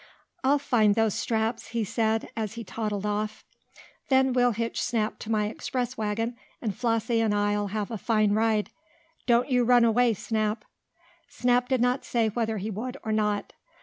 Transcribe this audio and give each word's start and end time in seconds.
"I'll 0.43 0.57
find 0.57 0.95
those 0.95 1.13
straps," 1.13 1.67
he 1.77 1.83
said, 1.83 2.27
as 2.35 2.53
he 2.53 2.63
toddled 2.63 3.05
off. 3.05 3.45
"Then 4.09 4.33
we'll 4.33 4.53
hitch 4.53 4.81
Snap 4.81 5.19
to 5.19 5.29
my 5.31 5.45
express 5.45 5.95
wagon, 5.95 6.37
and 6.59 6.75
Flossie 6.75 7.21
and 7.21 7.35
I'll 7.35 7.67
have 7.67 7.91
a 7.91 7.99
fine 7.99 8.31
ride. 8.31 8.71
Don't 9.27 9.51
you 9.51 9.63
run 9.63 9.85
away, 9.85 10.15
Snap." 10.15 10.65
Snap 11.27 11.69
did 11.69 11.81
not 11.81 12.03
say 12.03 12.29
whether 12.29 12.57
he 12.57 12.71
would 12.71 12.97
or 13.03 13.11
not. 13.11 13.53